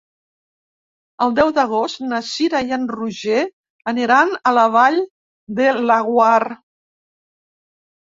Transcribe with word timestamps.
El 1.25 1.35
deu 1.39 1.51
d'agost 1.57 2.01
na 2.13 2.21
Cira 2.31 2.63
i 2.71 2.75
en 2.79 2.89
Roger 2.95 3.45
aniran 3.95 4.35
a 4.39 4.57
la 4.61 4.67
Vall 4.81 5.01
de 5.63 5.73
Laguar. 5.93 6.37